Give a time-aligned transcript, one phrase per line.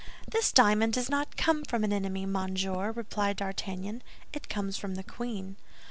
[0.27, 4.01] "This diamond does not come from an enemy, monsieur," replied D'Artagnan,
[4.33, 5.57] "it comes from the queen."